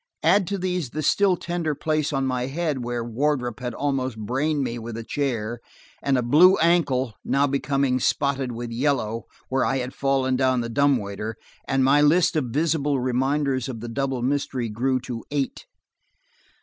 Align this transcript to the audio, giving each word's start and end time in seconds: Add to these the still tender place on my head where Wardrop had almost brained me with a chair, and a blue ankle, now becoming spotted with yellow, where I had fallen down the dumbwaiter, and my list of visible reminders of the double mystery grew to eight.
Add 0.23 0.47
to 0.47 0.57
these 0.57 0.89
the 0.89 1.03
still 1.03 1.37
tender 1.37 1.75
place 1.75 2.11
on 2.11 2.25
my 2.25 2.47
head 2.47 2.83
where 2.83 3.03
Wardrop 3.03 3.59
had 3.59 3.75
almost 3.75 4.17
brained 4.17 4.63
me 4.63 4.79
with 4.79 4.97
a 4.97 5.03
chair, 5.03 5.59
and 6.01 6.17
a 6.17 6.23
blue 6.23 6.57
ankle, 6.57 7.13
now 7.23 7.45
becoming 7.45 7.99
spotted 7.99 8.51
with 8.51 8.71
yellow, 8.71 9.27
where 9.49 9.63
I 9.63 9.77
had 9.77 9.93
fallen 9.93 10.35
down 10.35 10.61
the 10.61 10.69
dumbwaiter, 10.69 11.35
and 11.67 11.83
my 11.83 12.01
list 12.01 12.35
of 12.35 12.45
visible 12.45 12.99
reminders 12.99 13.69
of 13.69 13.79
the 13.79 13.89
double 13.89 14.23
mystery 14.23 14.69
grew 14.69 14.99
to 15.01 15.23
eight. 15.29 15.67